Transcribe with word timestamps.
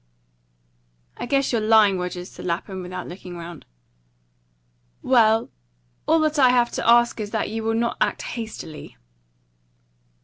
"I 1.15 1.27
guess 1.27 1.51
you're 1.51 1.61
lying, 1.61 1.99
Rogers," 1.99 2.27
said 2.31 2.43
Lapham, 2.43 2.81
without 2.81 3.07
looking 3.07 3.37
round. 3.37 3.67
"Well, 5.03 5.51
all 6.07 6.17
that 6.21 6.39
I 6.39 6.49
have 6.49 6.71
to 6.71 6.89
ask 6.89 7.19
is 7.19 7.29
that 7.29 7.51
you 7.51 7.61
will 7.63 7.75
not 7.75 7.97
act 8.01 8.23
hastily." 8.23 8.97